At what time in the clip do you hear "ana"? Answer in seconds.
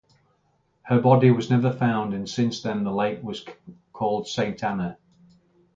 4.63-4.97